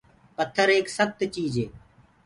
پٿر 0.35 0.67
ايڪ 0.75 0.85
سکت 0.97 1.19
چيٚج 1.33 1.53
هي۔ 1.61 1.67